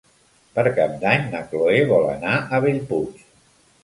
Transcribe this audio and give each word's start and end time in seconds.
Per 0.53 0.61
Cap 0.77 0.95
d'Any 1.03 1.27
na 1.33 1.41
Cloè 1.51 1.75
vol 1.91 2.07
anar 2.13 2.31
a 2.57 2.63
Bellpuig. 2.65 3.21